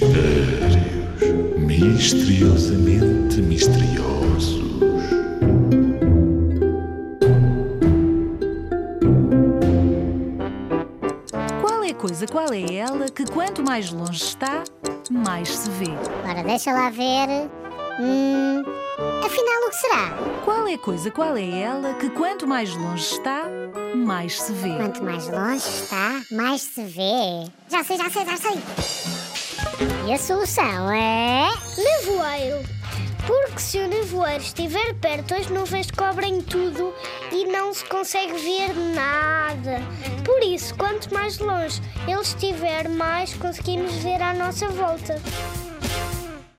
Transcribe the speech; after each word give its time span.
Mistérios 0.00 0.78
misteriosamente 1.58 3.42
misteriosos. 3.42 4.62
Qual 11.60 11.82
é 11.82 11.90
a 11.90 11.94
coisa, 11.94 12.26
qual 12.28 12.52
é 12.52 12.74
ela 12.76 13.06
que 13.06 13.24
quanto 13.26 13.60
mais 13.64 13.90
longe 13.90 14.22
está, 14.22 14.62
mais 15.10 15.48
se 15.48 15.68
vê? 15.70 15.90
Ora, 16.24 16.44
deixa 16.44 16.72
lá 16.72 16.90
ver. 16.90 17.50
Hum, 17.98 18.62
afinal, 19.24 19.66
o 19.66 19.70
que 19.70 19.76
será? 19.76 20.16
Qual 20.44 20.68
é 20.68 20.74
a 20.74 20.78
coisa, 20.78 21.10
qual 21.10 21.36
é 21.36 21.60
ela 21.60 21.94
que 21.94 22.08
quanto 22.10 22.46
mais 22.46 22.72
longe 22.72 23.02
está, 23.02 23.46
mais 23.96 24.40
se 24.40 24.52
vê? 24.52 24.76
Quanto 24.76 25.02
mais 25.02 25.26
longe 25.26 25.56
está, 25.56 26.20
mais 26.30 26.62
se 26.62 26.84
vê. 26.84 27.50
Já 27.68 27.82
sei, 27.82 27.96
já 27.96 28.08
sei, 28.08 28.24
já 28.24 28.36
sei. 28.36 29.17
A 30.12 30.16
solução 30.16 30.90
é. 30.90 31.50
Nevoeiro. 31.76 32.66
Porque 33.26 33.60
se 33.60 33.78
o 33.78 33.88
nevoeiro 33.88 34.42
estiver 34.42 34.94
perto, 34.94 35.34
as 35.34 35.48
nuvens 35.48 35.90
cobrem 35.90 36.40
tudo 36.40 36.94
e 37.30 37.44
não 37.44 37.74
se 37.74 37.84
consegue 37.84 38.32
ver 38.32 38.74
nada. 38.94 39.82
Por 40.24 40.42
isso, 40.42 40.74
quanto 40.76 41.12
mais 41.12 41.38
longe 41.38 41.82
ele 42.06 42.22
estiver, 42.22 42.88
mais 42.88 43.34
conseguimos 43.34 43.92
ver 43.96 44.22
à 44.22 44.32
nossa 44.32 44.68
volta. 44.70 45.20